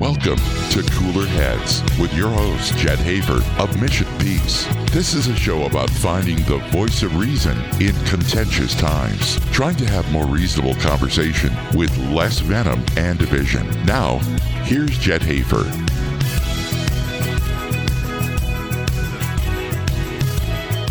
[0.00, 0.38] Welcome
[0.70, 4.66] to Cooler Heads with your host, Jed Hafer of Mission Peace.
[4.92, 9.84] This is a show about finding the voice of reason in contentious times, trying to
[9.84, 13.68] have more reasonable conversation with less venom and division.
[13.84, 14.20] Now,
[14.64, 15.70] here's Jed Hafer.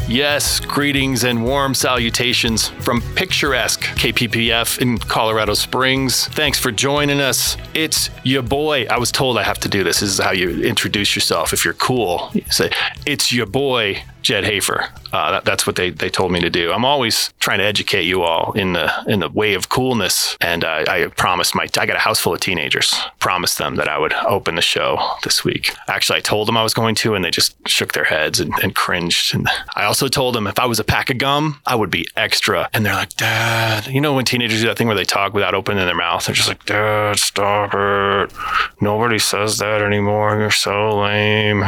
[0.07, 6.29] Yes, greetings and warm salutations from picturesque KPPF in Colorado Springs.
[6.29, 7.57] Thanks for joining us.
[7.73, 8.87] It's your boy.
[8.89, 9.99] I was told I have to do this.
[9.99, 12.29] This is how you introduce yourself if you're cool.
[12.31, 12.71] You say,
[13.05, 14.89] It's your boy, Jed Hafer.
[15.11, 16.71] Uh, that, that's what they, they told me to do.
[16.71, 20.37] I'm always trying to educate you all in the in the way of coolness.
[20.41, 22.93] And uh, I promised my I got a house full of teenagers.
[23.19, 25.73] Promised them that I would open the show this week.
[25.87, 28.53] Actually, I told them I was going to, and they just shook their heads and,
[28.61, 29.33] and cringed.
[29.33, 32.07] And I also told them if I was a pack of gum, I would be
[32.15, 32.69] extra.
[32.73, 35.55] And they're like, Dad, you know when teenagers do that thing where they talk without
[35.55, 36.25] opening their mouth?
[36.25, 38.33] They're just like, Dad, stop it.
[38.81, 40.39] Nobody says that anymore.
[40.39, 41.63] You're so lame.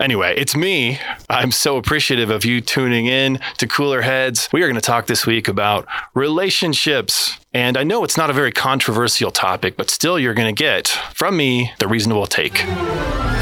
[0.00, 0.98] Anyway, it's me.
[1.30, 4.48] I'm so appreciative of you tuning in to Cooler Heads.
[4.52, 7.38] We are going to talk this week about relationships.
[7.52, 10.88] And I know it's not a very controversial topic, but still, you're going to get
[10.88, 12.64] from me the reasonable take.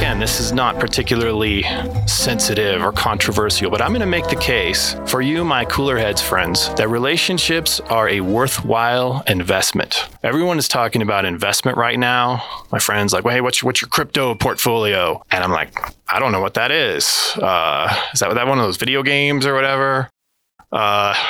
[0.03, 1.63] Again, this is not particularly
[2.09, 6.21] sensitive or controversial, but I'm going to make the case for you, my Cooler Heads
[6.21, 10.09] friends, that relationships are a worthwhile investment.
[10.25, 12.43] Everyone is talking about investment right now.
[12.73, 15.23] My friends like, well, hey, what's your, what's your crypto portfolio?
[15.31, 15.73] And I'm like,
[16.11, 17.07] I don't know what that is.
[17.41, 20.11] Uh, is that, that one of those video games or whatever?
[20.73, 21.15] Uh,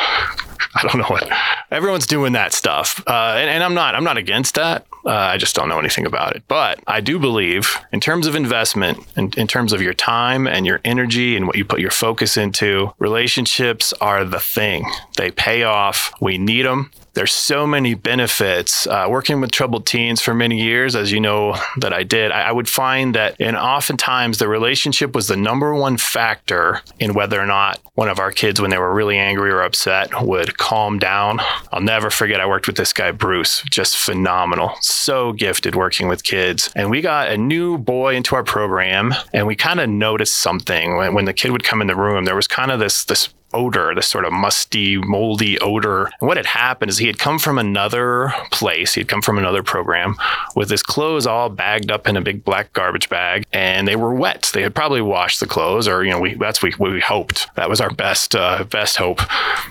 [0.74, 1.28] I don't know what
[1.70, 3.94] everyone's doing that stuff, uh, and, and, I'm not.
[3.94, 4.86] I'm not against that.
[5.04, 6.44] Uh, I just don't know anything about it.
[6.48, 10.64] But I do believe, in terms of investment, in, in terms of your time and
[10.64, 14.86] your energy and what you put your focus into, relationships are the thing.
[15.18, 16.14] They pay off.
[16.22, 18.86] We need them there's so many benefits.
[18.86, 22.42] Uh, working with troubled teens for many years, as you know that I did, I,
[22.42, 27.40] I, would find that, and oftentimes the relationship was the number one factor in whether
[27.40, 30.98] or not one of our kids, when they were really angry or upset, would calm
[30.98, 31.40] down.
[31.72, 32.40] I'll never forget.
[32.40, 37.00] I worked with this guy Bruce, just phenomenal, so gifted working with kids, and we
[37.00, 41.24] got a new boy into our program, and we kind of noticed something when, when
[41.26, 42.24] the kid would come in the room.
[42.24, 46.10] There was kind of this this odor, this sort of musty, moldy odor.
[46.20, 49.38] And what had happened is he had come from another place, he had come from
[49.38, 50.16] another program
[50.54, 54.14] with his clothes all bagged up in a big black garbage bag, and they were
[54.14, 54.50] wet.
[54.52, 57.48] They had probably washed the clothes, or you know, we that's we, we hoped.
[57.56, 59.20] That was our best uh, best hope.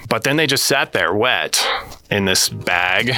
[0.10, 1.66] But then they just sat there wet
[2.12, 3.16] in this bag,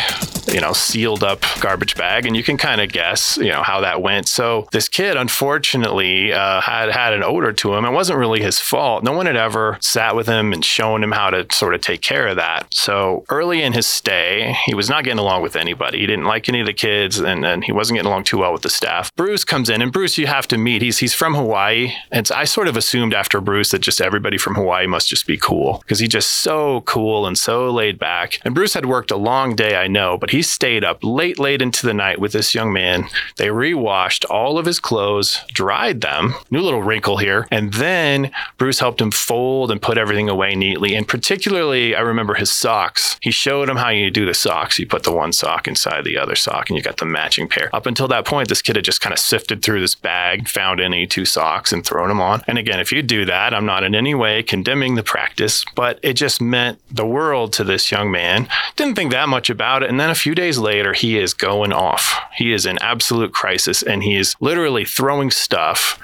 [0.48, 3.82] you know, sealed up garbage bag, and you can kind of guess, you know, how
[3.82, 4.28] that went.
[4.30, 7.86] So this kid, unfortunately, uh, had had an odor to him.
[7.86, 9.04] It wasn't really his fault.
[9.04, 12.02] No one had ever sat with him and shown him how to sort of take
[12.02, 12.72] care of that.
[12.74, 16.00] So early in his stay, he was not getting along with anybody.
[16.00, 18.54] He didn't like any of the kids, and, and he wasn't getting along too well
[18.54, 19.14] with the staff.
[19.16, 20.82] Bruce comes in, and Bruce, you have to meet.
[20.84, 24.56] He's he's from Hawaii, and I sort of assumed after Bruce that just everybody from
[24.56, 28.40] Hawaii must just be cool because he's just so cool and so laid back.
[28.46, 31.40] And Bruce had had worked a long day, I know, but he stayed up late,
[31.40, 33.08] late into the night with this young man.
[33.38, 38.80] They rewashed all of his clothes, dried them, new little wrinkle here, and then Bruce
[38.80, 40.96] helped him fold and put everything away neatly.
[40.96, 43.18] And particularly, I remember his socks.
[43.22, 44.78] He showed him how you do the socks.
[44.78, 47.74] You put the one sock inside the other sock, and you got the matching pair.
[47.74, 50.82] Up until that point, this kid had just kind of sifted through this bag, found
[50.82, 52.44] any two socks, and thrown them on.
[52.48, 56.00] And again, if you do that, I'm not in any way condemning the practice, but
[56.04, 59.90] it just meant the world to this young man didn't think that much about it.
[59.90, 62.20] And then a few days later, he is going off.
[62.36, 66.00] He is in absolute crisis and he is literally throwing stuff.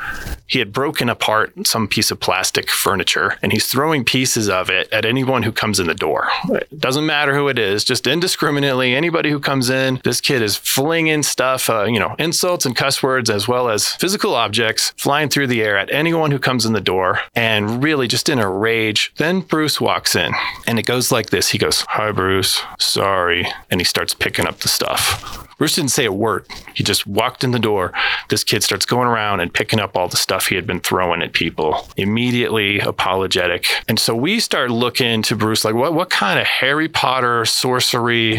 [0.46, 4.92] He had broken apart some piece of plastic furniture and he's throwing pieces of it
[4.92, 6.28] at anyone who comes in the door.
[6.50, 10.56] It doesn't matter who it is, just indiscriminately, anybody who comes in, this kid is
[10.56, 15.30] flinging stuff, uh, you know, insults and cuss words as well as physical objects flying
[15.30, 18.50] through the air at anyone who comes in the door and really just in a
[18.50, 19.12] rage.
[19.18, 20.34] Then Bruce walks in
[20.68, 21.50] and it goes like this.
[21.50, 23.48] He goes, Hi, Bruce sorry.
[23.70, 25.48] And he starts picking up the stuff.
[25.58, 26.46] Bruce didn't say a word.
[26.74, 27.94] He just walked in the door.
[28.30, 31.22] This kid starts going around and picking up all the stuff he had been throwing
[31.22, 33.66] at people, immediately apologetic.
[33.88, 38.38] And so we start looking to Bruce like, what, what kind of Harry Potter sorcery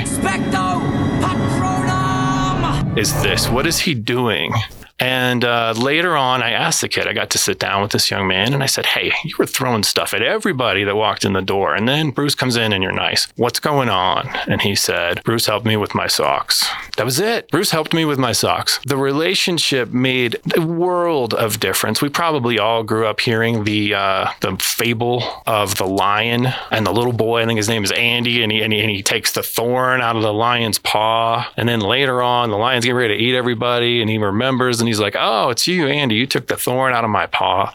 [2.97, 3.49] is this?
[3.49, 4.53] What is he doing?
[5.01, 8.11] And uh, later on, I asked the kid, I got to sit down with this
[8.11, 11.33] young man and I said, Hey, you were throwing stuff at everybody that walked in
[11.33, 11.75] the door.
[11.75, 13.27] And then Bruce comes in and you're nice.
[13.37, 14.29] What's going on?
[14.47, 16.69] And he said, Bruce helped me with my socks.
[16.97, 17.51] That was it.
[17.51, 18.79] Bruce helped me with my socks.
[18.85, 22.03] The relationship made a world of difference.
[22.03, 26.93] We probably all grew up hearing the uh, the fable of the lion and the
[26.93, 27.43] little boy.
[27.43, 30.03] I think his name is Andy, and he, and he, and he takes the thorn
[30.03, 31.51] out of the lion's paw.
[31.57, 34.90] And then later on, the lion's getting ready to eat everybody, and he remembers, and
[34.91, 36.17] he's like, "Oh, it's you, Andy.
[36.17, 37.73] You took the thorn out of my paw."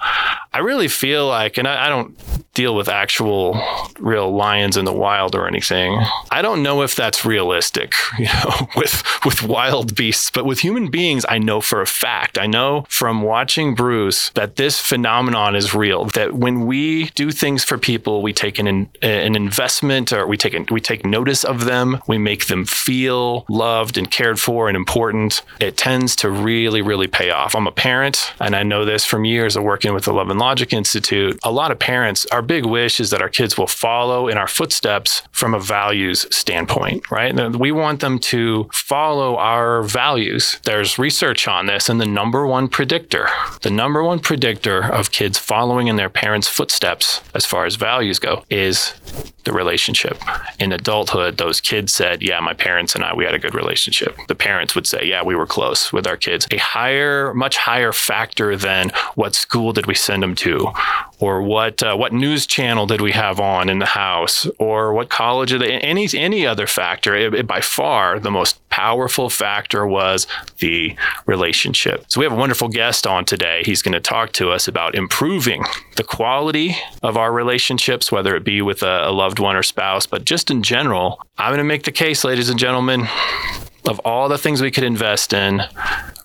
[0.55, 2.17] I really feel like, and I, I don't
[2.53, 3.61] deal with actual
[3.99, 6.01] real lions in the wild or anything.
[6.31, 10.89] I don't know if that's realistic, you know, with with wild beasts, but with human
[10.89, 12.39] beings, I know for a fact.
[12.39, 16.05] I know from watching Bruce that this phenomenon is real.
[16.05, 20.53] That when we do things for people, we take an an investment or we take
[20.53, 24.77] an, we take notice of them, we make them feel loved and cared for and
[24.77, 25.41] important.
[25.59, 27.55] It tends to really really pay off.
[27.55, 30.39] I'm a parent and I know this from years of working with the Love and
[30.39, 31.39] Logic Institute.
[31.43, 34.47] A lot of parents our big wish is that our kids will follow in our
[34.47, 37.35] footsteps from a values standpoint, right?
[37.55, 40.59] We want them to follow our values.
[40.63, 43.27] There's research on this, and the number one predictor,
[43.61, 48.19] the number one predictor of kids following in their parents' footsteps as far as values
[48.19, 48.93] go is
[49.45, 50.17] the relationship.
[50.59, 54.17] In adulthood, those kids said, Yeah, my parents and I, we had a good relationship.
[54.27, 56.47] The parents would say, Yeah, we were close with our kids.
[56.51, 56.94] A higher,
[57.33, 60.71] much higher factor than what school did we send them to,
[61.19, 65.09] or what uh, what news channel did we have on in the house, or what
[65.09, 67.15] college, any any other factor.
[67.15, 70.27] It, it, by far, the most powerful factor was
[70.59, 70.95] the
[71.25, 72.05] relationship.
[72.09, 73.63] So we have a wonderful guest on today.
[73.65, 75.63] He's going to talk to us about improving
[75.95, 80.05] the quality of our relationships, whether it be with a, a loved one or spouse,
[80.05, 81.21] but just in general.
[81.37, 83.07] I'm going to make the case, ladies and gentlemen,
[83.87, 85.61] of all the things we could invest in,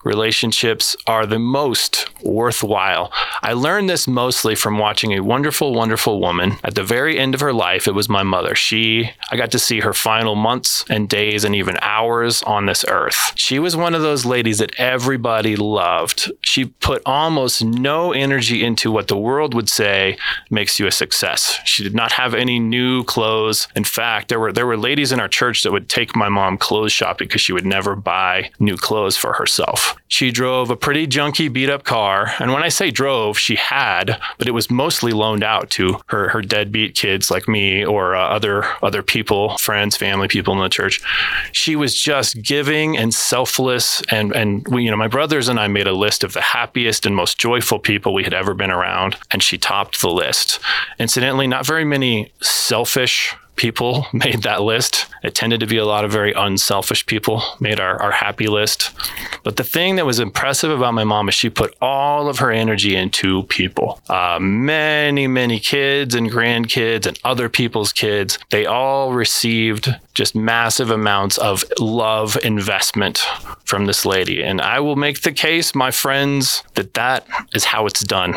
[0.05, 3.13] relationships are the most worthwhile.
[3.43, 7.41] I learned this mostly from watching a wonderful, wonderful woman at the very end of
[7.41, 7.87] her life.
[7.87, 8.55] It was my mother.
[8.55, 12.85] She, I got to see her final months and days and even hours on this
[12.89, 13.33] earth.
[13.35, 16.31] She was one of those ladies that everybody loved.
[16.41, 20.17] She put almost no energy into what the world would say
[20.51, 21.59] makes you a success.
[21.65, 23.69] She did not have any new clothes.
[23.75, 26.59] In fact, there were there were ladies in our church that would take my mom
[26.59, 29.90] clothes shopping because she would never buy new clothes for herself.
[30.09, 32.33] She drove a pretty junky, beat up car.
[32.39, 36.29] And when I say drove, she had, but it was mostly loaned out to her,
[36.31, 40.69] her deadbeat kids like me or uh, other, other people, friends, family, people in the
[40.69, 41.01] church.
[41.53, 44.03] She was just giving and selfless.
[44.11, 47.07] And, and we, you know, my brothers and I made a list of the happiest
[47.07, 49.17] and most joyful people we had ever been around.
[49.31, 50.59] And she topped the list.
[50.99, 55.07] Incidentally, not very many selfish people made that list.
[55.23, 58.91] It tended to be a lot of very unselfish people made our, our happy list.
[59.45, 62.51] But the thing that was impressive about my mom is she put all of her
[62.51, 64.01] energy into people.
[64.09, 70.91] Uh, many, many kids and grandkids and other people's kids, they all received just massive
[70.91, 73.19] amounts of love investment
[73.65, 74.43] from this lady.
[74.43, 78.35] And I will make the case, my friends, that that is how it's done.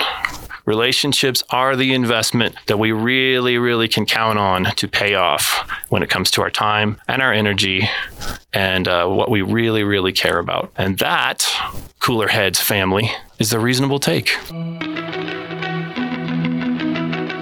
[0.65, 6.03] Relationships are the investment that we really, really can count on to pay off when
[6.03, 7.89] it comes to our time and our energy
[8.53, 10.71] and uh, what we really, really care about.
[10.77, 11.49] And that,
[11.99, 14.37] Cooler Heads family, is the reasonable take.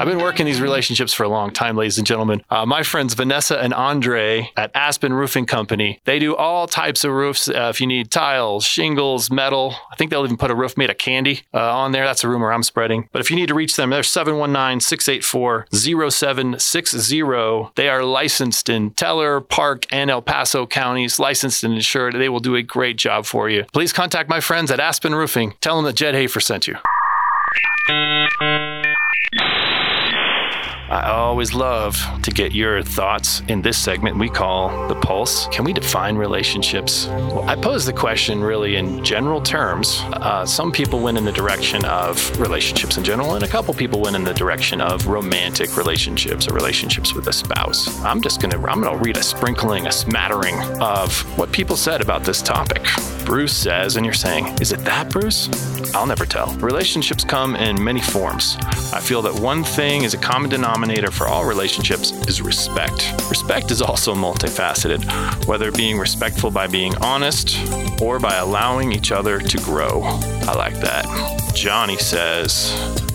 [0.02, 2.42] I've been working these relationships for a long time, ladies and gentlemen.
[2.50, 7.12] Uh, my friends Vanessa and Andre at Aspen Roofing Company, they do all types of
[7.12, 7.48] roofs.
[7.48, 10.90] Uh, if you need tiles, shingles, metal, I think they'll even put a roof made
[10.90, 12.04] of candy uh, on there.
[12.04, 13.10] That's a rumor I'm spreading.
[13.12, 17.72] But if you need to reach them, they're 719 684 0760.
[17.76, 22.16] They are licensed in Teller, Park, and El Paso counties, licensed and insured.
[22.16, 23.66] They will do a great job for you.
[23.72, 25.54] Please contact my friends at Aspen Roofing.
[25.62, 26.78] Tell them that Jed Hafer sent you.
[30.92, 35.48] I always love to get your thoughts in this segment we call The Pulse.
[35.48, 37.08] Can we define relationships?
[37.08, 40.02] Well, I pose the question really in general terms.
[40.12, 44.02] Uh, some people went in the direction of relationships in general, and a couple people
[44.02, 47.88] went in the direction of romantic relationships or relationships with a spouse.
[48.04, 52.26] I'm just gonna I'm gonna read a sprinkling, a smattering of what people said about
[52.26, 52.86] this topic.
[53.24, 55.48] Bruce says, and you're saying, is it that, Bruce?
[55.96, 56.54] I'll never tell.
[56.56, 58.58] Relationships come in many forms.
[58.94, 60.81] I feel that one thing is a common denominator
[61.12, 63.14] for all relationships is respect.
[63.30, 65.04] Respect is also multifaceted,
[65.46, 67.58] whether being respectful by being honest
[68.02, 70.02] or by allowing each other to grow.
[70.04, 71.06] I like that.
[71.54, 72.72] Johnny says,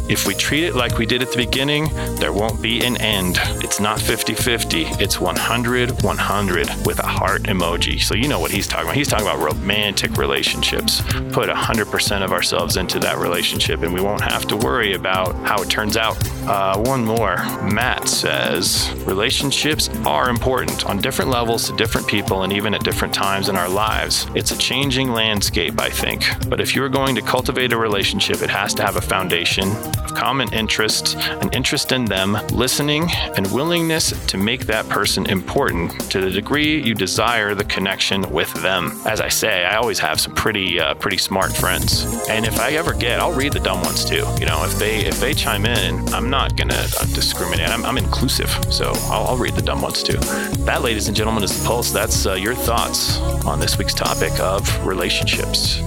[0.09, 3.39] If we treat it like we did at the beginning, there won't be an end.
[3.65, 8.01] It's not 50 50, it's 100 100 with a heart emoji.
[8.01, 8.97] So you know what he's talking about.
[8.97, 11.03] He's talking about romantic relationships.
[11.33, 15.61] Put 100% of ourselves into that relationship, and we won't have to worry about how
[15.61, 16.17] it turns out.
[16.47, 17.37] Uh, one more.
[17.65, 23.13] Matt says relationships are important on different levels to different people and even at different
[23.13, 24.29] times in our lives.
[24.37, 26.25] It's a changing landscape, I think.
[26.49, 30.15] But if you're going to cultivate a relationship, it has to have a foundation of
[30.15, 36.21] common interest, an interest in them, listening, and willingness to make that person important to
[36.21, 39.01] the degree you desire the connection with them.
[39.07, 42.73] As I say, I always have some pretty uh, pretty smart friends, and if I
[42.73, 44.25] ever get, I'll read the dumb ones too.
[44.39, 47.69] You know, if they if they chime in, I'm not gonna uh, discriminate.
[47.69, 50.19] I'm, I'm inclusive, so I'll, I'll, read the dumb ones too.
[50.65, 51.91] That, ladies and gentlemen, is the pulse.
[51.91, 55.81] That's uh, your thoughts on this week's topic of relationships.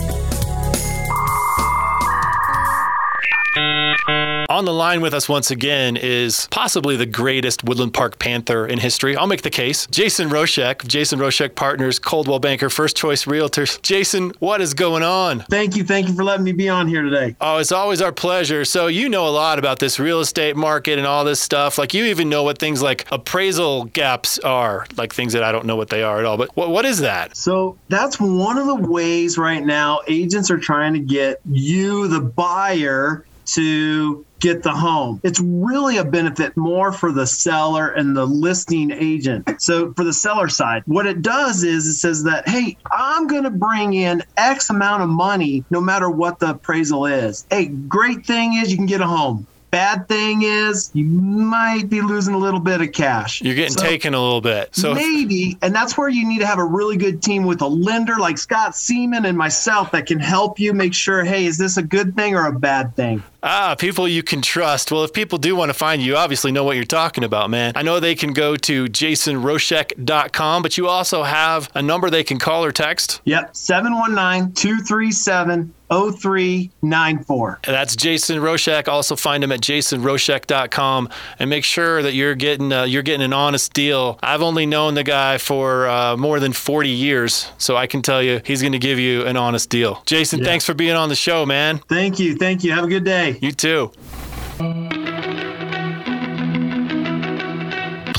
[4.50, 8.79] On the line with us once again is possibly the greatest Woodland Park Panther in
[8.79, 9.15] history.
[9.15, 9.86] I'll make the case.
[9.91, 13.79] Jason Roshek, Jason Roshek Partners, Coldwell Banker, First Choice Realtors.
[13.84, 15.41] Jason, what is going on?
[15.51, 15.84] Thank you.
[15.84, 17.36] Thank you for letting me be on here today.
[17.39, 18.65] Oh, it's always our pleasure.
[18.65, 21.77] So, you know a lot about this real estate market and all this stuff.
[21.77, 25.68] Like, you even know what things like appraisal gaps are, like things that I don't
[25.68, 26.38] know what they are at all.
[26.38, 27.38] But what, what is that?
[27.38, 32.22] So, that's one of the ways right now agents are trying to get you, the
[32.22, 35.19] buyer, to get the home.
[35.24, 39.50] It's really a benefit more for the seller and the listing agent.
[39.62, 43.43] So for the seller side, what it does is it says that, hey, I'm going
[43.43, 47.46] to bring in X amount of money no matter what the appraisal is.
[47.50, 49.48] Hey, great thing is you can get a home.
[49.72, 53.39] Bad thing is you might be losing a little bit of cash.
[53.43, 54.75] You're getting so taken a little bit.
[54.75, 57.67] So maybe, and that's where you need to have a really good team with a
[57.67, 61.77] lender like Scott Seaman and myself that can help you make sure, hey, is this
[61.77, 63.22] a good thing or a bad thing?
[63.41, 64.91] Ah, people you can trust.
[64.91, 67.50] Well, if people do want to find you, you obviously know what you're talking about,
[67.50, 67.74] man.
[67.75, 72.39] I know they can go to jasonroshek.com, but you also have a number they can
[72.39, 73.22] call or text.
[73.25, 77.60] Yep, 719 237 0394.
[77.65, 78.88] That's Jason Roshek.
[78.88, 83.34] Also find him at jasonroshek.com and make sure that you're getting uh, you're getting an
[83.34, 84.19] honest deal.
[84.22, 88.22] I've only known the guy for uh, more than 40 years, so I can tell
[88.22, 90.01] you he's going to give you an honest deal.
[90.05, 90.46] Jason, yeah.
[90.46, 91.79] thanks for being on the show, man.
[91.89, 92.36] Thank you.
[92.36, 92.72] Thank you.
[92.72, 93.28] Have a good day.
[93.41, 93.91] You too.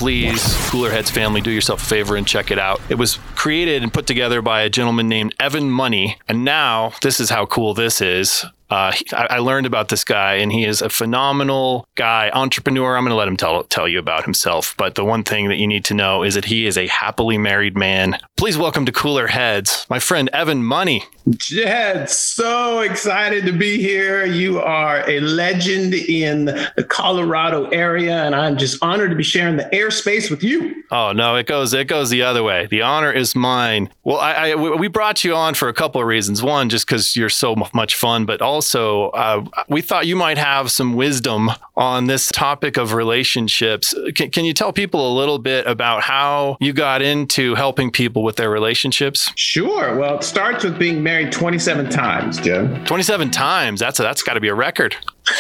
[0.01, 2.81] please, Cooler Heads family, do yourself a favor and check it out.
[2.89, 6.17] It was created and put together by a gentleman named Evan Money.
[6.27, 8.47] And now, this is how cool this is.
[8.71, 12.97] Uh, I, I, learned about this guy, and he is a phenomenal guy, entrepreneur.
[12.97, 14.77] I'm going to let him tell tell you about himself.
[14.79, 17.37] But the one thing that you need to know is that he is a happily
[17.37, 18.17] married man.
[18.37, 21.03] Please welcome to Cooler Heads, my friend Evan Money.
[21.31, 24.25] Jed, so excited to be here.
[24.25, 29.57] You are a legend in the Colorado area, and I'm just honored to be sharing
[29.57, 30.85] the airspace with you.
[30.93, 32.67] Oh no, it goes it goes the other way.
[32.67, 33.91] The honor is mine.
[34.05, 36.41] Well, I, I we brought you on for a couple of reasons.
[36.41, 40.37] One, just because you're so much fun, but also also, uh, we thought you might
[40.37, 41.49] have some wisdom
[41.79, 43.95] on this topic of relationships.
[44.15, 48.23] Can, can you tell people a little bit about how you got into helping people
[48.23, 49.33] with their relationships?
[49.35, 49.97] Sure.
[49.97, 52.85] Well, it starts with being married 27 times, Jim.
[52.85, 53.81] 27 times.
[53.81, 54.95] That's a, that's got to be a record.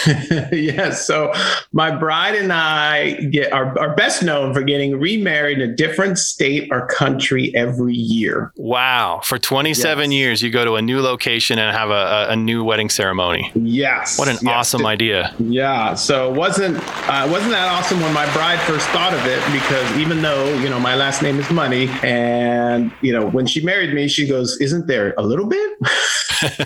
[0.52, 1.06] yes.
[1.06, 1.32] So
[1.73, 6.18] my bride and I get are, are best known for getting remarried in a different
[6.18, 8.52] state or country every year.
[8.56, 9.20] Wow.
[9.25, 10.16] For 27 yes.
[10.16, 13.50] years, you go to a new location and have a, a, new wedding ceremony.
[13.54, 14.18] Yes.
[14.18, 14.44] What an yes.
[14.44, 15.35] awesome idea.
[15.38, 15.94] Yeah.
[15.94, 16.78] So it wasn't
[17.09, 20.68] uh, wasn't that awesome when my bride first thought of it because even though, you
[20.68, 24.59] know, my last name is Money and, you know, when she married me, she goes,
[24.61, 25.78] "Isn't there a little bit?"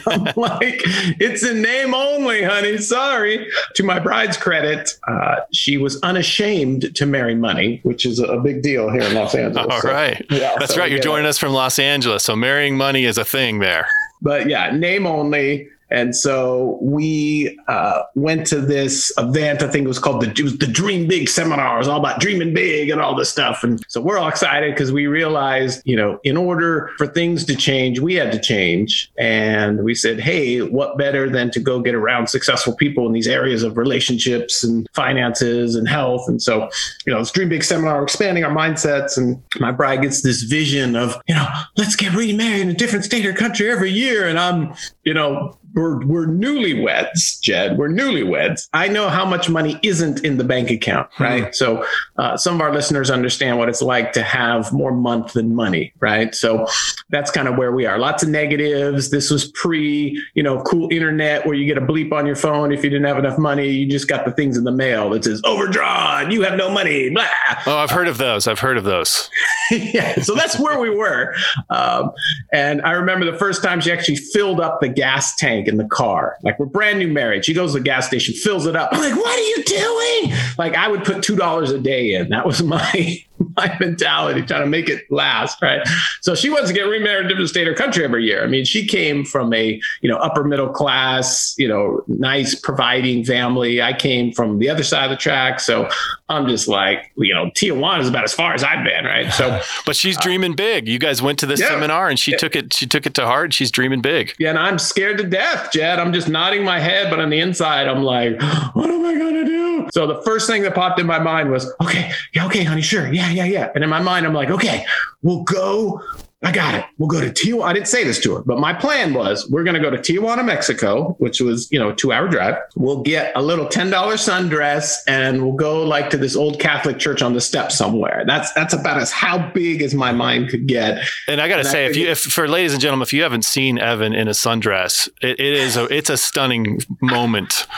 [0.07, 0.83] I'm like,
[1.19, 2.79] "It's a name only, honey.
[2.79, 3.51] Sorry." Sorry.
[3.75, 8.63] To my bride's credit, uh, she was unashamed to marry money, which is a big
[8.63, 9.67] deal here in Los Angeles.
[9.71, 10.91] All so, right, yeah, That's so, right.
[10.91, 12.25] You're joining us from Los Angeles.
[12.25, 13.89] So marrying money is a thing there.
[14.23, 15.69] But yeah, name only.
[15.91, 19.63] And so we uh, went to this event.
[19.63, 21.77] I think it was called the, was the Dream Big seminar.
[21.77, 23.63] It was all about dreaming big and all this stuff.
[23.63, 27.57] And so we're all excited because we realized, you know, in order for things to
[27.57, 29.11] change, we had to change.
[29.19, 33.29] And we said, hey, what better than to go get around successful people in these
[33.29, 36.29] areas of relationships and finances and health.
[36.29, 36.69] And so,
[37.07, 39.17] you know, this Dream Big seminar, expanding our mindsets.
[39.17, 43.05] And my bride gets this vision of, you know, let's get remarried in a different
[43.05, 44.27] state or country every year.
[44.27, 44.75] And I'm,
[45.05, 47.77] you know, we're, we're newlyweds, Jed.
[47.79, 48.69] We're newlyweds.
[48.73, 51.23] I know how much money isn't in the bank account, Hmm.
[51.23, 51.55] right?
[51.55, 51.85] So
[52.17, 55.93] uh, some of our listeners understand what it's like to have more month than money,
[56.01, 56.35] right?
[56.35, 56.67] So
[57.11, 57.99] that's kind of where we are.
[57.99, 59.11] Lots of negatives.
[59.11, 62.73] This was pre, you know, cool internet where you get a bleep on your phone
[62.73, 63.69] if you didn't have enough money.
[63.69, 66.31] You just got the things in the mail that says overdrawn.
[66.31, 67.11] You have no money.
[67.11, 67.27] Blah.
[67.67, 68.47] Oh, I've heard of those.
[68.47, 69.29] I've heard of those.
[69.71, 71.35] yeah, so that's where we were.
[71.71, 72.13] Um,
[72.53, 75.85] and I remember the first time she actually filled up the gas tank in the
[75.85, 76.37] car.
[76.43, 77.45] Like we're brand new married.
[77.45, 78.91] She goes to the gas station, fills it up.
[78.93, 80.39] I'm like, what are you doing?
[80.59, 82.29] Like I would put two dollars a day in.
[82.31, 83.25] That was my
[83.57, 85.87] my mentality, trying to make it last, right?
[86.21, 88.43] So she wants to get remarried in a different state or country every year.
[88.45, 93.25] I mean, she came from a you know upper middle class, you know, nice providing
[93.25, 93.83] family.
[93.83, 95.89] I came from the other side of the track, so
[96.29, 99.33] I'm just like, you know, Tijuana is about as far as I've been, right?
[99.33, 100.89] So But she's uh, dreaming big.
[100.89, 101.69] You guys went to this Yeah.
[101.69, 103.53] seminar and she took it she took it to heart.
[103.53, 104.35] She's dreaming big.
[104.39, 105.99] Yeah, and I'm scared to death, Jed.
[105.99, 108.41] I'm just nodding my head, but on the inside, I'm like,
[108.75, 109.89] what am I gonna do?
[109.93, 113.13] So the first thing that popped in my mind was, okay, yeah, okay, honey, sure,
[113.13, 113.55] yeah, yeah, yeah.
[113.55, 113.73] Yeah.
[113.75, 114.85] And in my mind, I'm like, okay,
[115.23, 116.03] we'll go.
[116.45, 116.85] I got it.
[116.99, 117.65] We'll go to Tijuana.
[117.65, 119.97] I didn't say this to her, but my plan was we're going to go to
[119.97, 122.57] Tijuana, Mexico, which was, you know, a two hour drive.
[122.77, 127.23] We'll get a little $10 sundress and we'll go like to this old Catholic church
[127.23, 128.25] on the steps somewhere.
[128.27, 131.03] That's, that's about as how big as my mind could get.
[131.27, 133.45] And I got to say, if you, if for ladies and gentlemen, if you haven't
[133.45, 137.67] seen Evan in a sundress, it, it is a, it's a stunning moment.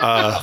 [0.00, 0.40] Uh,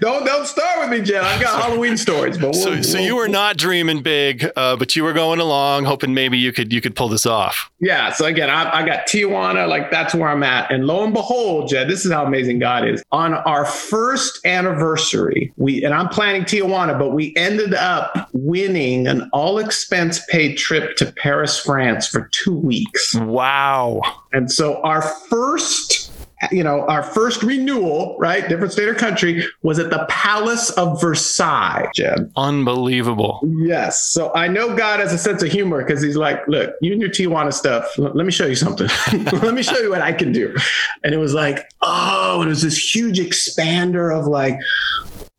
[0.00, 1.22] Don't, don't start with me, Jed.
[1.22, 4.96] I've got Halloween stories, but we'll, so, so you were not dreaming big, uh, but
[4.96, 7.72] you were going along, hoping maybe you could, you could pull this off.
[7.80, 8.12] Yeah.
[8.12, 10.70] So again, I, I got Tijuana, like that's where I'm at.
[10.70, 13.02] And lo and behold, Jed, this is how amazing God is.
[13.10, 19.28] On our first anniversary, we and I'm planning Tijuana, but we ended up winning an
[19.32, 23.16] all expense paid trip to Paris, France for two weeks.
[23.16, 24.00] Wow.
[24.32, 25.97] And so our first
[26.50, 28.48] you know, our first renewal, right?
[28.48, 32.30] Different state or country was at the Palace of Versailles, Jed.
[32.36, 33.40] Unbelievable.
[33.58, 34.04] Yes.
[34.10, 37.00] So I know God has a sense of humor because he's like, look, you and
[37.00, 38.88] your Tijuana stuff, let me show you something.
[39.42, 40.54] let me show you what I can do.
[41.02, 44.58] And it was like, oh, it was this huge expander of like,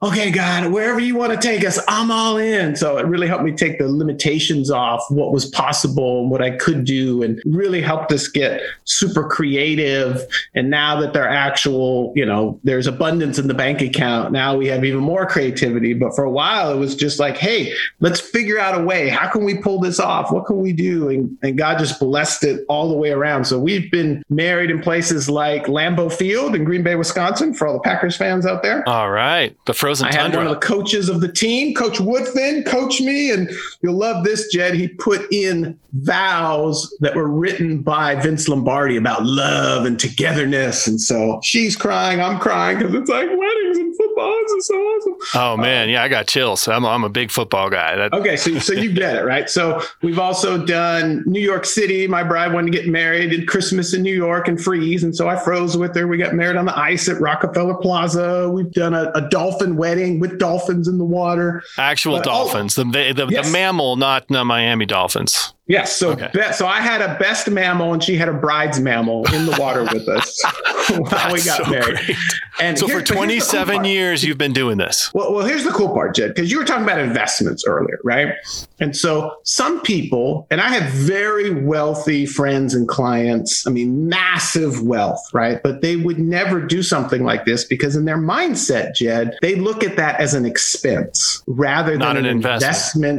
[0.01, 2.75] okay, God, wherever you want to take us, I'm all in.
[2.77, 6.51] So it really helped me take the limitations off what was possible and what I
[6.51, 10.21] could do, and really helped us get super creative.
[10.55, 14.67] And now that they're actual, you know, there's abundance in the bank account, now we
[14.67, 15.93] have even more creativity.
[15.93, 19.09] But for a while, it was just like, hey, let's figure out a way.
[19.09, 20.31] How can we pull this off?
[20.31, 21.09] What can we do?
[21.09, 23.45] And, and God just blessed it all the way around.
[23.45, 27.73] So we've been married in places like Lambeau Field in Green Bay, Wisconsin, for all
[27.73, 28.87] the Packers fans out there.
[28.87, 29.57] All right.
[29.65, 33.31] The frozen I had one of the coaches of the team, Coach Woodfin, coach me,
[33.31, 33.49] and
[33.81, 34.75] you'll love this, Jed.
[34.75, 40.85] He put in vows that were written by Vince Lombardi about love and togetherness.
[40.85, 44.37] And so she's crying, I'm crying because it's like weddings and football.
[44.43, 45.15] This is so awesome.
[45.33, 46.67] Oh um, man, yeah, I got chills.
[46.67, 47.95] I'm, I'm a big football guy.
[47.95, 49.49] That, Okay, so so you get it, right?
[49.49, 52.07] So we've also done New York City.
[52.07, 55.27] My bride wanted to get married, did Christmas in New York and freeze, and so
[55.27, 56.07] I froze with her.
[56.07, 58.49] We got married on the ice at Rockefeller Plaza.
[58.49, 61.63] We've done a, a dolphin wedding with dolphins in the water.
[61.77, 63.47] actual But- oh, dolphins, the the, the, yes.
[63.47, 65.53] the mammal, not not Miami Dolphins.
[65.69, 65.95] Yes.
[65.95, 66.29] So, Okay.
[66.33, 69.55] be- so I had a best mammal and she had a bride's mammal in the
[69.59, 70.41] water with us
[70.89, 71.95] while we got so married.
[71.97, 72.17] great.
[72.59, 75.11] And So here- for but here's the cool 27 years, you've been doing this.
[75.13, 78.33] Well, well, here's the cool part, Jed, because you were talking about investments earlier, right?
[78.81, 84.81] And so some people, and I have very wealthy friends and clients, I mean, massive
[84.81, 85.61] wealth, right?
[85.61, 89.83] But they would never do something like this because in their mindset, Jed, they look
[89.83, 92.65] at that as an expense rather Not than an an investment.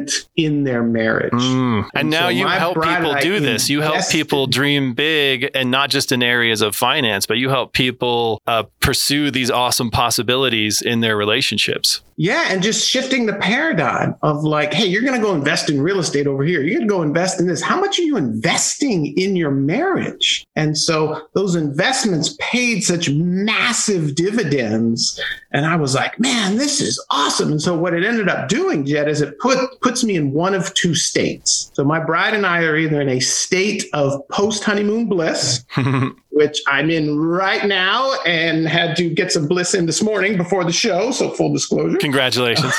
[0.00, 1.32] investment in their marriage.
[1.32, 1.84] Mm.
[1.84, 3.68] And, And now so you my help people I do this.
[3.68, 7.72] You help people dream big and not just in areas of finance, but you help
[7.72, 12.02] people uh, pursue these awesome possibilities in their relationships.
[12.22, 15.80] Yeah, and just shifting the paradigm of like, hey, you're going to go invest in
[15.80, 16.60] real estate over here.
[16.60, 17.62] You're going to go invest in this.
[17.62, 20.46] How much are you investing in your marriage?
[20.54, 25.18] And so those investments paid such massive dividends.
[25.52, 27.52] And I was like, man, this is awesome.
[27.52, 30.52] And so what it ended up doing, Jed, is it put puts me in one
[30.52, 31.70] of two states.
[31.72, 35.64] So my bride and I are either in a state of post honeymoon bliss,
[36.30, 40.64] which I'm in right now and had to get some bliss in this morning before
[40.64, 41.10] the show.
[41.10, 41.98] So full disclosure.
[41.98, 42.74] Congratulations.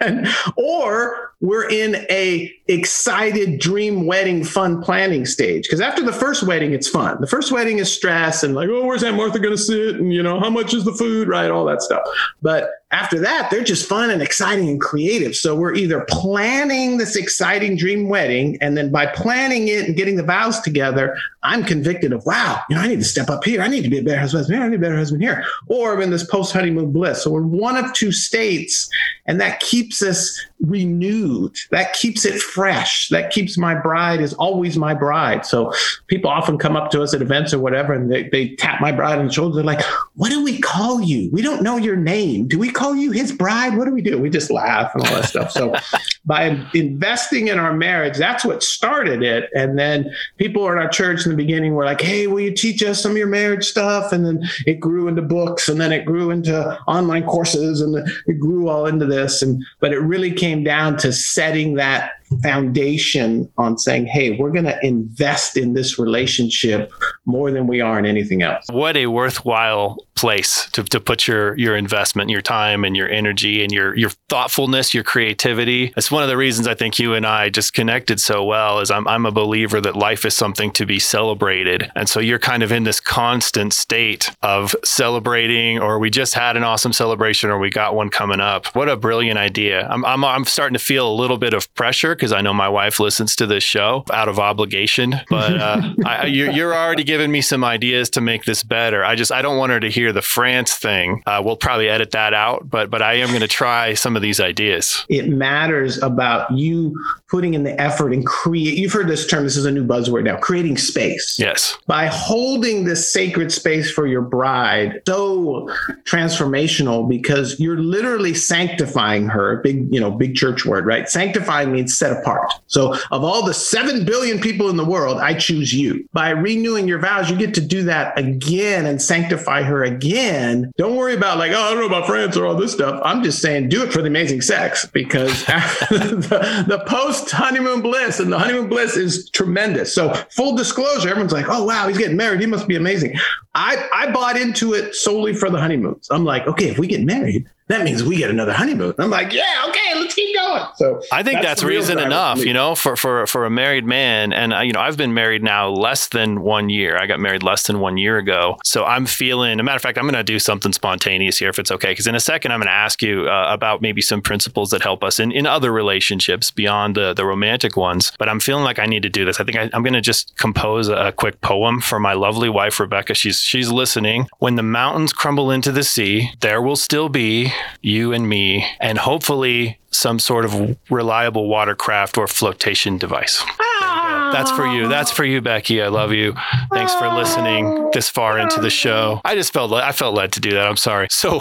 [0.00, 6.42] and, or we're in a excited dream wedding fun planning stage because after the first
[6.42, 9.54] wedding it's fun the first wedding is stress and like oh where's aunt martha going
[9.54, 12.02] to sit and you know how much is the food right all that stuff
[12.42, 15.36] but after that they're just fun and exciting and creative.
[15.36, 20.16] So we're either planning this exciting dream wedding and then by planning it and getting
[20.16, 23.62] the vows together i'm convicted of wow you know i need to step up here.
[23.62, 24.46] I need to be a better husband.
[24.46, 25.44] Here i need a better husband here.
[25.66, 27.22] Or i'm in this post honeymoon bliss.
[27.22, 28.90] So we're one of two states
[29.26, 31.54] and that keeps us renewed.
[31.70, 33.08] That keeps it fresh.
[33.08, 35.46] That keeps my bride is always my bride.
[35.46, 35.72] So
[36.06, 38.92] people often come up to us at events or whatever and they, they tap my
[38.92, 39.56] bride on the shoulder.
[39.56, 39.82] They're like
[40.14, 41.30] what do we call you?
[41.32, 42.46] We don't know your name.
[42.46, 43.76] Do we call you his bride?
[43.76, 44.18] What do we do?
[44.18, 45.50] We just laugh and all that stuff.
[45.50, 45.74] So
[46.24, 49.48] by investing in our marriage that's what started it.
[49.54, 52.82] And then people in our church in the beginning were like hey will you teach
[52.82, 54.12] us some of your marriage stuff?
[54.12, 57.96] And then it grew into books and then it grew into online courses and
[58.26, 59.40] it grew all into this.
[59.40, 64.50] And but it really came came down to setting that foundation on saying, hey, we're
[64.50, 66.92] going to invest in this relationship
[67.24, 68.64] more than we are in anything else.
[68.70, 73.62] What a worthwhile place to, to put your your investment, your time and your energy
[73.62, 75.94] and your your thoughtfulness, your creativity.
[75.96, 78.90] It's one of the reasons I think you and I just connected so well is
[78.90, 81.90] I'm I'm a believer that life is something to be celebrated.
[81.96, 86.56] And so you're kind of in this constant state of celebrating or we just had
[86.56, 88.66] an awesome celebration or we got one coming up.
[88.76, 89.88] What a brilliant idea.
[89.88, 92.68] I'm I'm, I'm starting to feel a little bit of pressure because I know my
[92.68, 95.14] wife listens to this show out of obligation.
[95.30, 99.02] But uh, I, you're, you're, already giving me some ideas to make this better.
[99.04, 101.22] I just I don't want her to hear the France thing.
[101.26, 104.22] Uh, we'll probably edit that out, but but I am going to try some of
[104.22, 105.04] these ideas.
[105.08, 106.94] It matters about you
[107.28, 108.76] putting in the effort and create.
[108.76, 109.44] You've heard this term.
[109.44, 110.36] This is a new buzzword now.
[110.36, 111.38] Creating space.
[111.38, 111.78] Yes.
[111.86, 115.68] By holding this sacred space for your bride, so
[116.04, 119.56] transformational because you're literally sanctifying her.
[119.62, 121.08] Big you know big church word, right?
[121.08, 122.52] Sanctifying means set apart.
[122.66, 126.08] So, of all the 7 billion people in the world, I choose you.
[126.12, 130.72] By renewing your vows, you get to do that again and sanctify her again.
[130.76, 133.00] Don't worry about, like, oh, I don't know about France or all this stuff.
[133.04, 138.20] I'm just saying, do it for the amazing sex because the, the post honeymoon bliss
[138.20, 139.94] and the honeymoon bliss is tremendous.
[139.94, 142.40] So, full disclosure, everyone's like, oh, wow, he's getting married.
[142.40, 143.18] He must be amazing.
[143.54, 146.08] I, I bought into it solely for the honeymoons.
[146.10, 148.94] I'm like, okay, if we get married, that means we get another honeymoon.
[148.98, 150.64] I'm like, yeah, okay, let's keep going.
[150.76, 154.32] So I think that's, that's reason enough, you know, for, for, for a married man.
[154.32, 156.96] And, uh, you know, I've been married now less than one year.
[156.96, 158.58] I got married less than one year ago.
[158.64, 161.58] So I'm feeling, a matter of fact, I'm going to do something spontaneous here if
[161.58, 161.90] it's okay.
[161.90, 164.82] Because in a second, I'm going to ask you uh, about maybe some principles that
[164.82, 168.12] help us in, in other relationships beyond the, the romantic ones.
[168.18, 169.40] But I'm feeling like I need to do this.
[169.40, 172.80] I think I, I'm going to just compose a quick poem for my lovely wife,
[172.80, 173.14] Rebecca.
[173.14, 174.28] She's, she's listening.
[174.38, 178.98] When the mountains crumble into the sea, there will still be you and me, and
[178.98, 183.42] hopefully some sort of reliable watercraft or flotation device.
[183.60, 184.30] Ah.
[184.32, 184.88] That's for you.
[184.88, 185.82] That's for you, Becky.
[185.82, 186.34] I love you.
[186.72, 188.70] Thanks for listening this far into the ah.
[188.70, 189.20] show.
[189.24, 190.66] I just felt I felt led to do that.
[190.66, 191.08] I'm sorry.
[191.10, 191.40] So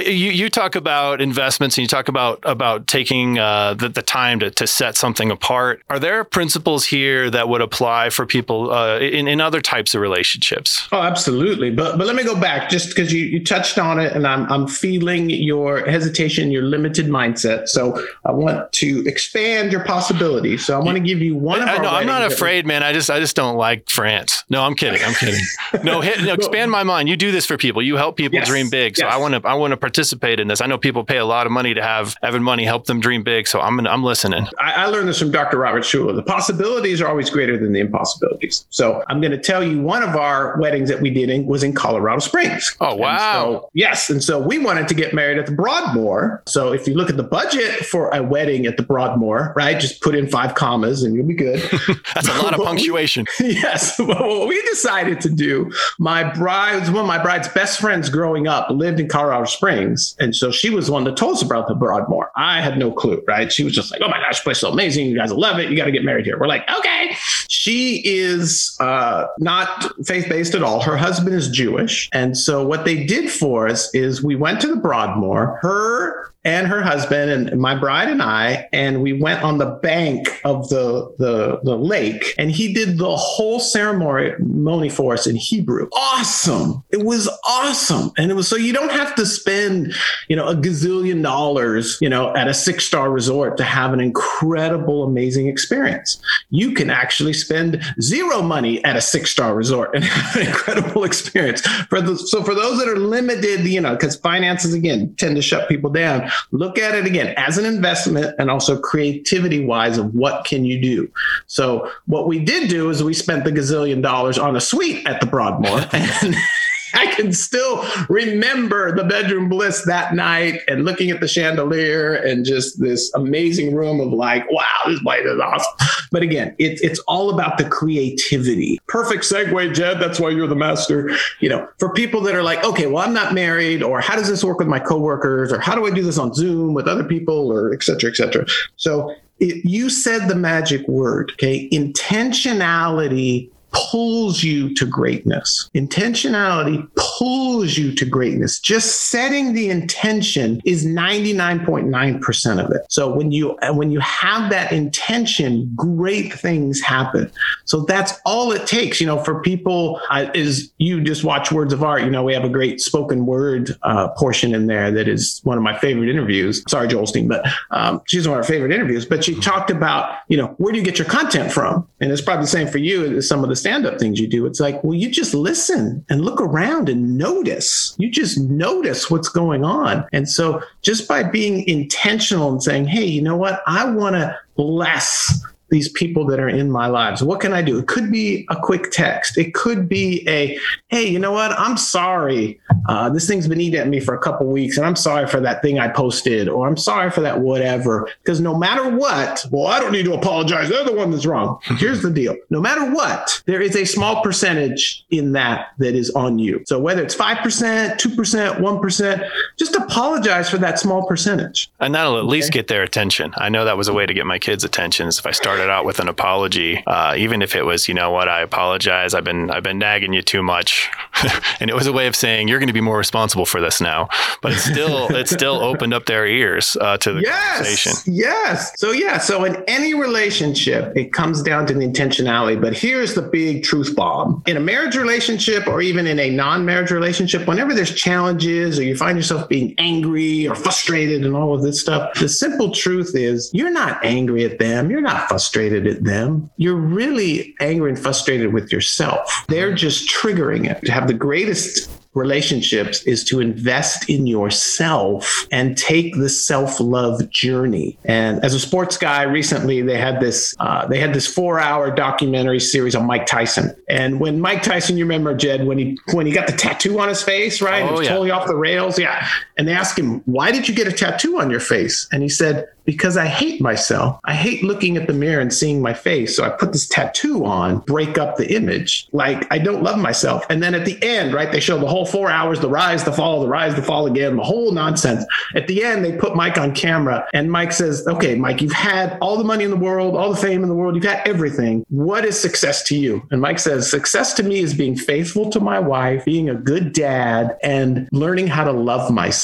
[0.00, 4.40] you, you talk about investments and you talk about about taking uh, the, the time
[4.40, 5.82] to, to set something apart.
[5.88, 10.00] Are there principles here that would apply for people uh, in, in other types of
[10.00, 10.88] relationships?
[10.92, 11.70] Oh, absolutely.
[11.70, 14.50] But but let me go back just because you, you touched on it and I'm
[14.50, 17.68] I'm feeling your hesitation, your limited mindset.
[17.68, 20.64] So I want to expand your possibilities.
[20.66, 21.62] So I want to give you one.
[21.62, 22.82] of I, no, I'm not afraid, man.
[22.82, 24.44] I just I just don't like France.
[24.48, 25.02] No, I'm kidding.
[25.02, 25.40] I'm kidding.
[25.82, 27.08] no, hit, no, expand my mind.
[27.08, 27.82] You do this for people.
[27.82, 28.96] You help people yes, dream big.
[28.96, 29.14] So yes.
[29.14, 30.62] I want to I want to participate in this.
[30.62, 33.22] I know people pay a lot of money to have Evan Money help them dream
[33.22, 33.46] big.
[33.46, 34.48] So I'm I'm listening.
[34.58, 35.58] I, I learned this from Dr.
[35.58, 36.16] Robert Schuller.
[36.16, 38.64] The possibilities are always greater than the impossibilities.
[38.70, 41.62] So I'm going to tell you one of our weddings that we did in, was
[41.62, 42.74] in Colorado Springs.
[42.80, 43.60] Oh wow!
[43.60, 46.42] So, yes, and so we wanted to get married at the Broadmoor.
[46.46, 50.00] So if you look at the budget for a wedding at the Broadmoor, right, just
[50.00, 51.60] put in five commas and you'll be good.
[52.14, 53.26] That's a lot of punctuation.
[53.38, 53.98] yes.
[53.98, 58.48] what we decided to do, my bride was one of my bride's best friends growing
[58.48, 59.73] up, lived in Colorado Springs.
[60.18, 62.30] And so she was the one that told us about the Broadmoor.
[62.36, 63.52] I had no clue, right?
[63.52, 65.06] She was just like, oh my gosh, place so amazing.
[65.06, 65.70] You guys will love it.
[65.70, 66.38] You got to get married here.
[66.38, 67.16] We're like, okay.
[67.48, 70.80] She is uh, not faith based at all.
[70.80, 72.08] Her husband is Jewish.
[72.12, 75.58] And so what they did for us is we went to the Broadmoor.
[75.62, 80.40] Her and her husband and my bride and I, and we went on the bank
[80.44, 85.88] of the, the, the lake, and he did the whole ceremony for us in Hebrew.
[85.94, 86.84] Awesome.
[86.90, 88.12] It was awesome.
[88.18, 89.94] And it was so you don't have to spend,
[90.28, 94.00] you know, a gazillion dollars, you know, at a six star resort to have an
[94.00, 96.20] incredible, amazing experience.
[96.50, 101.04] You can actually spend zero money at a six star resort and have an incredible
[101.04, 101.62] experience.
[101.88, 105.42] For the, so for those that are limited, you know, because finances again tend to
[105.42, 110.14] shut people down look at it again as an investment and also creativity wise of
[110.14, 111.10] what can you do.
[111.46, 115.20] So what we did do is we spent the gazillion dollars on a suite at
[115.20, 116.34] the Broadmoor and
[117.04, 122.44] I can still remember the bedroom bliss that night and looking at the chandelier and
[122.44, 125.72] just this amazing room of like, wow, this place is awesome.
[126.10, 128.78] But again, it, it's all about the creativity.
[128.88, 130.00] Perfect segue, Jed.
[130.00, 131.10] That's why you're the master.
[131.40, 134.28] You know, for people that are like, okay, well, I'm not married, or how does
[134.28, 137.04] this work with my coworkers, or how do I do this on Zoom with other
[137.04, 138.46] people, or et cetera, et cetera.
[138.76, 141.68] So it, you said the magic word, okay?
[141.70, 145.68] Intentionality pulls you to greatness.
[145.74, 148.58] Intentionality pulls you to greatness.
[148.58, 152.82] Just setting the intention is 99.9% of it.
[152.88, 157.30] So when you when you have that intention, great things happen.
[157.64, 161.72] So that's all it takes, you know, for people uh, is you just watch Words
[161.72, 165.08] of Art, you know, we have a great spoken word uh, portion in there that
[165.08, 166.62] is one of my favorite interviews.
[166.68, 169.06] Sorry, Joelstein, but um, she's one of our favorite interviews.
[169.06, 171.86] But she talked about, you know, where do you get your content from?
[172.00, 174.26] And it's probably the same for you as some of the stand up things you
[174.26, 174.46] do.
[174.46, 177.94] It's like, well, you just listen and look around and notice.
[177.98, 180.06] You just notice what's going on.
[180.12, 183.62] And so just by being intentional and saying, hey, you know what?
[183.66, 187.20] I want to bless these people that are in my lives.
[187.20, 187.76] What can I do?
[187.80, 189.36] It could be a quick text.
[189.36, 190.56] It could be a,
[190.86, 191.50] hey, you know what?
[191.58, 192.60] I'm sorry.
[192.88, 195.40] Uh, this thing's been eating at me for a couple weeks, and I'm sorry for
[195.40, 198.08] that thing I posted, or I'm sorry for that whatever.
[198.22, 200.68] Because no matter what, well, I don't need to apologize.
[200.68, 201.58] They're the one that's wrong.
[201.78, 206.10] Here's the deal: no matter what, there is a small percentage in that that is
[206.10, 206.62] on you.
[206.66, 209.22] So whether it's five percent, two percent, one percent,
[209.56, 212.28] just apologize for that small percentage, and that'll at okay?
[212.28, 213.32] least get their attention.
[213.38, 215.08] I know that was a way to get my kids' attention.
[215.08, 217.94] Is if I started started out with an apology, uh, even if it was, you
[217.94, 219.14] know what, I apologize.
[219.14, 220.90] I've been I've been nagging you too much,
[221.60, 223.80] and it was a way of saying you're going to be more responsible for this
[223.80, 224.08] now.
[224.42, 228.12] But it still it still opened up their ears uh, to the yes, conversation.
[228.12, 228.72] Yes.
[228.78, 229.18] So yeah.
[229.18, 232.60] So in any relationship, it comes down to the intentionality.
[232.60, 236.90] But here's the big truth bomb: in a marriage relationship, or even in a non-marriage
[236.90, 241.62] relationship, whenever there's challenges, or you find yourself being angry or frustrated, and all of
[241.62, 244.90] this stuff, the simple truth is you're not angry at them.
[244.90, 246.50] You're not frustrated frustrated at them.
[246.56, 249.44] You're really angry and frustrated with yourself.
[249.48, 250.84] They're just triggering it.
[250.84, 257.98] To have the greatest relationships is to invest in yourself and take the self-love journey.
[258.04, 262.60] And as a sports guy, recently they had this uh, they had this four-hour documentary
[262.60, 263.74] series on Mike Tyson.
[263.88, 267.08] And when Mike Tyson, you remember Jed when he when he got the tattoo on
[267.08, 267.82] his face, right?
[267.82, 268.10] Oh, it was yeah.
[268.10, 268.98] totally off the rails.
[268.98, 269.28] Yeah.
[269.56, 272.28] And they asked him, "Why did you get a tattoo on your face?" And he
[272.28, 274.20] said, because I hate myself.
[274.24, 276.36] I hate looking at the mirror and seeing my face.
[276.36, 279.08] So I put this tattoo on, break up the image.
[279.12, 280.44] Like I don't love myself.
[280.50, 283.12] And then at the end, right, they show the whole four hours the rise, the
[283.12, 285.24] fall, the rise, the fall again, the whole nonsense.
[285.54, 289.18] At the end, they put Mike on camera and Mike says, Okay, Mike, you've had
[289.20, 291.84] all the money in the world, all the fame in the world, you've had everything.
[291.88, 293.26] What is success to you?
[293.30, 296.92] And Mike says, Success to me is being faithful to my wife, being a good
[296.92, 299.43] dad, and learning how to love myself.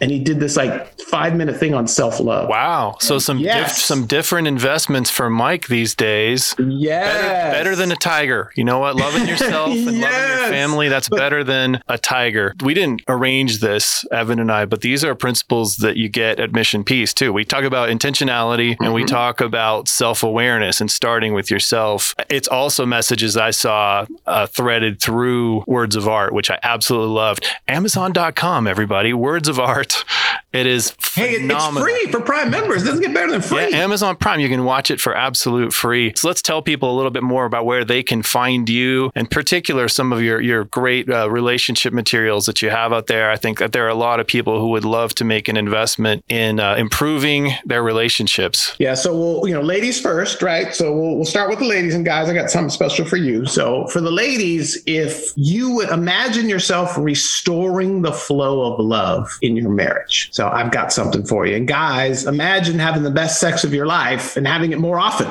[0.00, 2.48] And he did this like five minute thing on self love.
[2.48, 2.96] Wow.
[3.00, 3.74] So some yes.
[3.74, 6.54] diff- some different investments for Mike these days.
[6.58, 7.04] Yeah.
[7.04, 8.52] Better, better, than a tiger.
[8.56, 8.96] You know what?
[8.96, 10.12] Loving yourself and yes.
[10.12, 12.54] loving your family, that's better than a tiger.
[12.62, 16.52] We didn't arrange this, Evan and I, but these are principles that you get at
[16.52, 17.32] Mission Peace too.
[17.32, 18.84] We talk about intentionality mm-hmm.
[18.84, 19.14] and we mm-hmm.
[19.14, 22.14] talk about self-awareness and starting with yourself.
[22.28, 27.46] It's also messages I saw uh, threaded through Words of Art, which I absolutely loved.
[27.68, 29.12] Amazon.com, everybody.
[29.12, 30.04] Words of Art.
[30.52, 31.86] It is phenomenal.
[31.86, 32.84] Hey, it's free for Prime members members.
[32.84, 33.70] Doesn't get better than free.
[33.70, 36.12] Yeah, Amazon Prime, you can watch it for absolute free.
[36.16, 39.26] So let's tell people a little bit more about where they can find you, in
[39.26, 43.30] particular, some of your your great uh, relationship materials that you have out there.
[43.30, 45.56] I think that there are a lot of people who would love to make an
[45.56, 48.74] investment in uh, improving their relationships.
[48.78, 48.94] Yeah.
[48.94, 50.74] So we'll, you know, ladies first, right?
[50.74, 52.28] So we'll, we'll start with the ladies and guys.
[52.28, 53.46] I got something special for you.
[53.46, 59.56] So for the ladies, if you would imagine yourself restoring the flow of love in
[59.56, 60.28] your marriage.
[60.32, 61.56] So I've got something for you.
[61.56, 64.98] And guys, imagine imagine having the best sex of your life and having it more
[64.98, 65.26] often.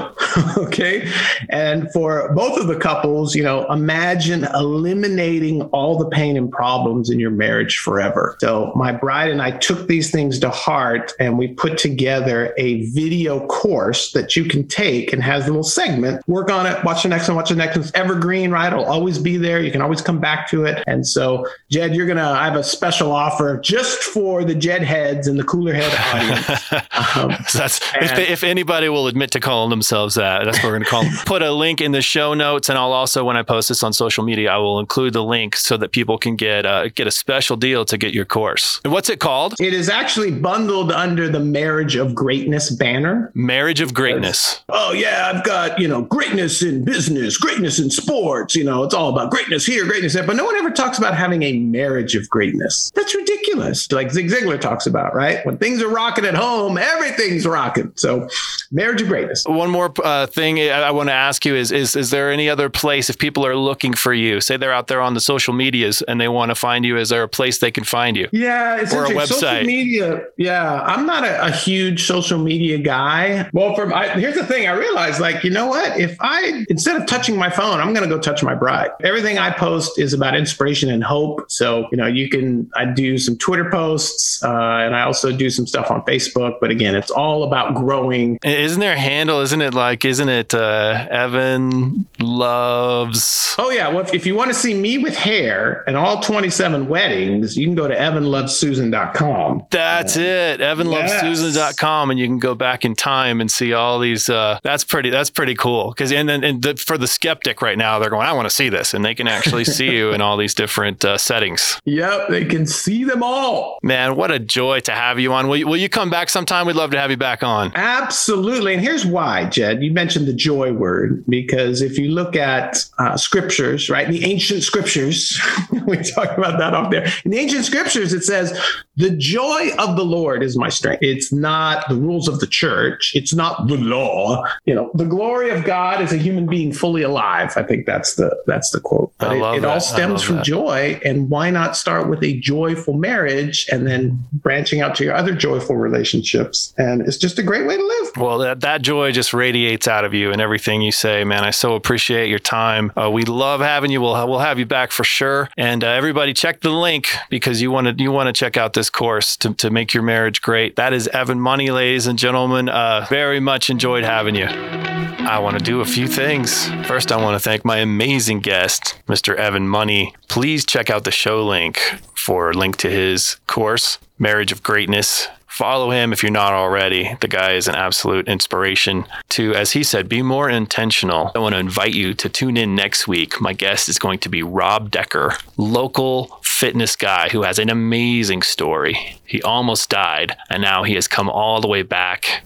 [0.58, 1.10] okay.
[1.49, 7.10] And for both of the couples, you know, imagine eliminating all the pain and problems
[7.10, 8.38] in your marriage forever.
[8.39, 12.86] So my bride and I took these things to heart and we put together a
[12.91, 16.27] video course that you can take and has a little segment.
[16.27, 17.86] Work on it, watch the next one, watch the next one.
[17.86, 18.71] It's evergreen, right?
[18.71, 19.62] It'll always be there.
[19.62, 20.84] You can always come back to it.
[20.88, 24.84] And so, Jed, you're going to, I have a special offer just for the Jed
[24.84, 26.63] heads and the cooler head audience.
[27.15, 30.84] Um, that's if, if, anybody will admit to calling themselves that, that's what we're going
[30.84, 31.13] to call them.
[31.26, 33.93] Put a link in the show notes, and I'll also, when I post this on
[33.93, 37.12] social media, I will include the link so that people can get uh, get a
[37.12, 38.82] special deal to get your course.
[38.84, 39.56] And what's it called?
[39.60, 43.32] It is actually bundled under the Marriage of Greatness banner.
[43.34, 44.63] Marriage of Greatness.
[44.69, 48.56] Oh yeah, I've got you know greatness in business, greatness in sports.
[48.56, 50.26] You know, it's all about greatness here, greatness there.
[50.26, 52.91] But no one ever talks about having a marriage of greatness.
[52.95, 53.75] That's ridiculous.
[53.92, 55.46] Like Zig Ziglar talks about, right?
[55.46, 57.92] When things are rocking at home, everything's rocking.
[57.96, 58.28] So,
[58.72, 59.44] marriage of greatness.
[59.46, 62.50] One more uh, thing I, I want to ask you is, is is there any
[62.50, 64.42] other place if people are looking for you?
[64.42, 66.98] Say they're out there on the social medias and they want to find you.
[66.98, 68.28] Is there a place they can find you?
[68.32, 69.28] Yeah, it's Or a website.
[69.28, 70.24] Social media.
[70.38, 73.50] Yeah, I'm not a, a huge social media guy.
[73.54, 74.68] Well, for I, here's the thing.
[74.68, 76.00] I realized, like, you know what?
[76.00, 78.92] If I instead of touching my phone, I'm going to go touch my bride.
[79.04, 81.50] Everything I post is about inspiration and hope.
[81.50, 82.70] So, you know, you can.
[82.76, 86.58] I do some Twitter posts, uh, and I also do some stuff on Facebook.
[86.60, 88.39] But again, it's all about growing.
[88.43, 89.41] Isn't there a handle?
[89.41, 90.06] Isn't it like?
[90.06, 93.56] Isn't it uh, Evan loves?
[93.58, 93.88] Oh yeah.
[93.89, 97.65] Well, if, if you want to see me with hair and all 27 weddings, you
[97.65, 99.67] can go to evanlovessusan.com.
[99.69, 100.60] That's it.
[100.60, 104.30] EvanLovesSusan.com, and you can go back in time and see all these.
[104.30, 105.10] Uh, that's pretty.
[105.10, 105.89] That's pretty cool.
[105.89, 108.56] Because and then and the, for the skeptic right now, they're going, I want to
[108.56, 111.80] see this, and they can actually see you in all these different uh, settings.
[111.86, 113.55] Yep, they can see them all.
[113.82, 115.48] Man, what a joy to have you on.
[115.48, 116.65] Will you, will you come back sometime?
[116.65, 117.72] We'd love to have you back on.
[117.76, 118.74] Absolutely.
[118.74, 119.84] And here's why, Jed.
[119.84, 124.63] You mentioned the joy word, because if you look at uh, scriptures, right, the ancient
[124.63, 125.39] scriptures,
[125.88, 127.06] we talk about that off there.
[127.24, 128.60] In the ancient scriptures, it says,
[128.98, 131.04] the joy of the Lord is my strength.
[131.04, 134.46] It's not the rules of the church, it's not the law.
[134.65, 137.54] You know, the glory of God is a human being fully alive.
[137.58, 139.13] I think that's the that's the quote.
[139.18, 139.65] But it, it.
[139.65, 140.46] All stems from that.
[140.46, 141.00] joy.
[141.04, 145.34] And why not start with a joyful marriage and then branching out to your other
[145.34, 146.73] joyful relationships?
[146.77, 148.17] And it's just a great way to live.
[148.17, 151.43] Well, that, that joy just radiates out of you and everything you say, man.
[151.43, 152.91] I so appreciate your time.
[152.95, 154.01] Uh, we love having you.
[154.01, 155.49] We'll, we'll have you back for sure.
[155.58, 158.73] And uh, everybody, check the link because you want to you want to check out
[158.73, 160.75] this course to, to make your marriage great.
[160.75, 162.69] That is Evan Money, ladies and gentlemen.
[162.69, 164.94] Uh, very much enjoyed having you.
[165.28, 166.68] I want to do a few things.
[166.86, 169.36] First, I want to thank my amazing guest, Mr.
[169.36, 170.14] Evan Money.
[170.28, 171.80] Please check out the show link
[172.16, 175.28] for a link to his course, Marriage of Greatness.
[175.56, 177.15] Follow him if you're not already.
[177.22, 181.32] The guy is an absolute inspiration to, as he said, be more intentional.
[181.34, 183.39] I want to invite you to tune in next week.
[183.39, 188.41] My guest is going to be Rob Decker, local fitness guy who has an amazing
[188.41, 189.18] story.
[189.26, 192.46] He almost died, and now he has come all the way back.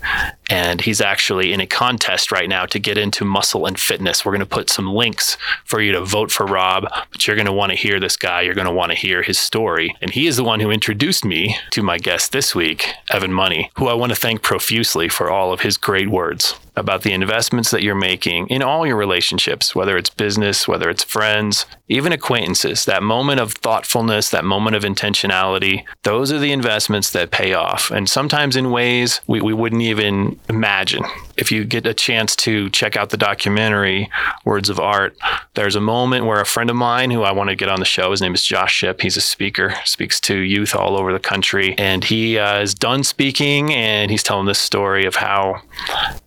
[0.50, 4.26] And he's actually in a contest right now to get into muscle and fitness.
[4.26, 7.45] We're going to put some links for you to vote for Rob, but you're going
[7.45, 8.41] to want to hear this guy.
[8.41, 9.95] You're going to want to hear his story.
[10.02, 13.71] And he is the one who introduced me to my guest this week, Evan Money,
[13.77, 17.71] who I want to thank profusely for all of his great words about the investments
[17.71, 22.85] that you're making in all your relationships, whether it's business, whether it's friends, even acquaintances.
[22.85, 27.91] That moment of thoughtfulness, that moment of intentionality, those are the investments that pay off.
[27.91, 31.03] And sometimes in ways we, we wouldn't even imagine.
[31.39, 34.10] If you get a chance to check out the documentary,
[34.43, 35.17] Words of Art,
[35.54, 37.86] there's a moment where a friend of mine who I want to get on the
[37.86, 38.99] show, his name is Josh Shipp.
[38.99, 41.75] He's a speaker, speaks to youth all over the country.
[41.78, 45.62] And he uh, is done speaking and he's telling this story of how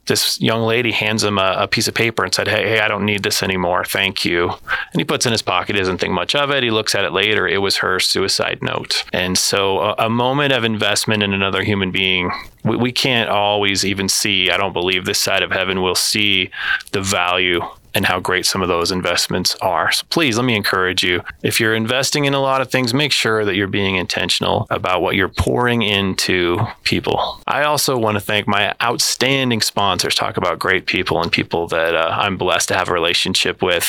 [0.06, 2.88] this young lady hands him a, a piece of paper and said, hey, hey, I
[2.88, 3.84] don't need this anymore.
[3.84, 4.48] Thank you.
[4.48, 6.62] And he puts in his pocket, doesn't think much of it.
[6.62, 7.46] He looks at it later.
[7.46, 9.04] It was her suicide note.
[9.12, 12.30] And so a, a moment of investment in another human being,
[12.64, 16.50] we, we can't always even see, I don't believe this side of heaven will see
[16.92, 17.60] the value
[17.94, 19.92] and how great some of those investments are.
[19.92, 21.22] So please let me encourage you.
[21.42, 25.02] If you're investing in a lot of things, make sure that you're being intentional about
[25.02, 27.40] what you're pouring into people.
[27.46, 30.14] I also want to thank my outstanding sponsors.
[30.14, 33.88] Talk about great people and people that uh, I'm blessed to have a relationship with.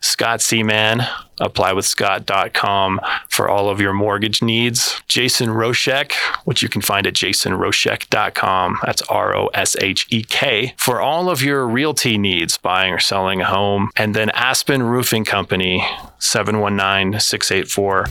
[0.00, 1.02] Scott Seaman,
[1.40, 5.02] applywithscott.com for all of your mortgage needs.
[5.08, 6.12] Jason Roshek,
[6.44, 8.78] which you can find at jasonroshek.com.
[8.84, 12.98] That's R O S H E K for all of your realty needs, buying or
[12.98, 13.90] selling a home.
[13.96, 15.84] And then Aspen Roofing Company,
[16.18, 18.06] 719 684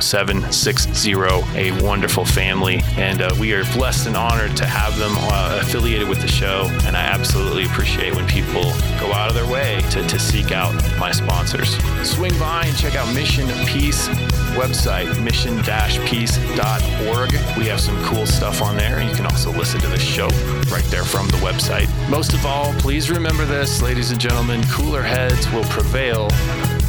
[0.00, 1.12] 0760,
[1.56, 2.80] a wonderful family.
[2.96, 6.68] And uh, we are blessed and honored to have them uh, affiliated with the show.
[6.84, 8.64] And I absolutely appreciate when people
[8.98, 11.76] go out of their way to, to seek out my sponsors.
[12.08, 14.08] Swing by and check out Mission Peace
[14.56, 17.32] website, mission-peace.org.
[17.58, 18.98] We have some cool stuff on there.
[18.98, 20.28] And you can also listen to the show
[20.70, 21.88] right there from the website.
[22.08, 26.28] Most of all, please remember this, ladies and gentlemen, cooler heads will prevail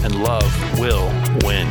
[0.04, 1.08] and love will
[1.46, 1.70] win.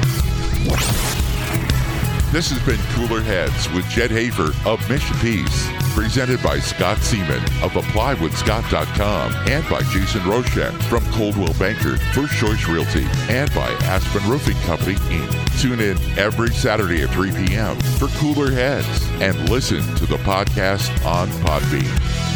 [2.33, 5.86] This has been Cooler Heads with Jed Hafer of Mission Peace.
[5.97, 12.69] Presented by Scott Seaman of ApplyWithScott.com and by Jason Roshek from Coldwell Banker First Choice
[12.69, 15.61] Realty and by Aspen Roofing Company, Inc.
[15.63, 17.81] Tune in every Saturday at 3 p.m.
[17.99, 22.36] for Cooler Heads and listen to the podcast on Podbean.